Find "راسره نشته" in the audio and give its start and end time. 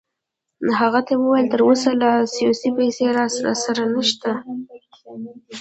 3.47-4.31